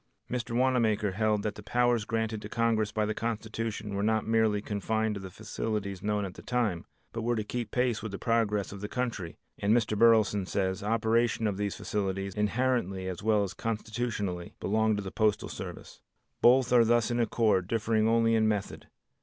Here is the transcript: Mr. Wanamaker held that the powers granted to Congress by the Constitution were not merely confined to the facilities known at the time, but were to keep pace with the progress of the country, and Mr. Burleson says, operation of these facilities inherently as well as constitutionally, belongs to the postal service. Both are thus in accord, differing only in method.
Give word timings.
Mr. 0.31 0.55
Wanamaker 0.57 1.11
held 1.11 1.43
that 1.43 1.53
the 1.53 1.61
powers 1.61 2.05
granted 2.05 2.41
to 2.41 2.49
Congress 2.49 2.91
by 2.91 3.05
the 3.05 3.13
Constitution 3.13 3.93
were 3.93 4.01
not 4.01 4.25
merely 4.25 4.59
confined 4.59 5.13
to 5.13 5.21
the 5.21 5.29
facilities 5.29 6.01
known 6.01 6.25
at 6.25 6.33
the 6.33 6.41
time, 6.41 6.85
but 7.13 7.21
were 7.21 7.35
to 7.35 7.43
keep 7.43 7.69
pace 7.69 8.01
with 8.01 8.11
the 8.11 8.17
progress 8.17 8.71
of 8.71 8.81
the 8.81 8.87
country, 8.87 9.37
and 9.59 9.77
Mr. 9.77 9.95
Burleson 9.95 10.47
says, 10.47 10.81
operation 10.81 11.45
of 11.45 11.57
these 11.57 11.75
facilities 11.75 12.33
inherently 12.33 13.07
as 13.07 13.21
well 13.21 13.43
as 13.43 13.53
constitutionally, 13.53 14.55
belongs 14.59 14.95
to 14.97 15.03
the 15.03 15.11
postal 15.11 15.49
service. 15.49 16.01
Both 16.41 16.73
are 16.73 16.83
thus 16.83 17.11
in 17.11 17.19
accord, 17.19 17.67
differing 17.67 18.07
only 18.09 18.33
in 18.33 18.47
method. 18.47 18.87